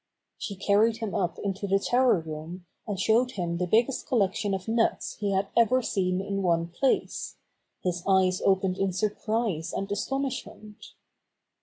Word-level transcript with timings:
She 0.39 0.55
carried 0.55 0.97
him 0.97 1.13
up 1.13 1.37
into 1.37 1.67
the 1.67 1.77
tower 1.77 2.17
room, 2.21 2.65
and 2.87 2.99
showed 2.99 3.33
him 3.33 3.57
the 3.59 3.67
biggest 3.67 4.07
collection 4.07 4.55
of 4.55 4.67
nuts 4.67 5.13
he 5.19 5.29
had 5.31 5.49
ever 5.55 5.83
seen 5.83 6.19
in 6.19 6.41
one 6.41 6.69
place. 6.69 7.35
His 7.83 8.01
eyes 8.07 8.41
opened 8.43 8.79
in 8.79 8.93
surprise 8.93 9.71
and 9.73 9.91
astonishment. 9.91 10.93